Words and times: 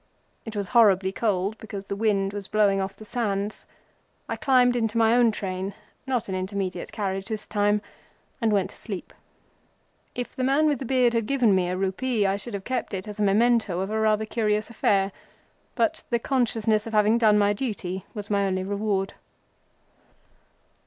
It 0.45 0.55
was 0.55 0.69
horribly 0.69 1.11
cold 1.11 1.59
because 1.59 1.85
the 1.85 1.95
wind 1.95 2.33
was 2.33 2.47
blowing 2.47 2.81
off 2.81 2.95
the 2.95 3.05
sands. 3.05 3.67
I 4.27 4.35
climbed 4.35 4.75
into 4.75 4.97
my 4.97 5.15
own 5.15 5.29
train—not 5.29 6.27
an 6.27 6.33
Intermediate 6.33 6.91
Carriage 6.91 7.27
this 7.27 7.45
time—and 7.45 8.51
went 8.51 8.71
to 8.71 8.75
sleep. 8.75 9.13
If 10.15 10.35
the 10.35 10.43
man 10.43 10.65
with 10.65 10.79
the 10.79 10.85
beard 10.85 11.13
had 11.13 11.27
given 11.27 11.53
me 11.53 11.69
a 11.69 11.77
rupee 11.77 12.25
I 12.25 12.37
should 12.37 12.55
have 12.55 12.63
kept 12.63 12.95
it 12.95 13.07
as 13.07 13.19
a 13.19 13.21
memento 13.21 13.79
of 13.79 13.91
a 13.91 13.99
rather 13.99 14.25
curious 14.25 14.71
affair. 14.71 15.11
But 15.75 16.03
the 16.09 16.17
consciousness 16.17 16.87
of 16.87 16.93
having 16.93 17.19
done 17.19 17.37
my 17.37 17.53
duty 17.53 18.03
was 18.15 18.31
my 18.31 18.47
only 18.47 18.63
reward. 18.63 19.13